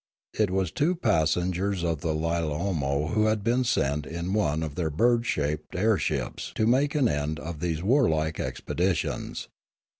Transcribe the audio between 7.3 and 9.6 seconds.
of these warlike expeditions.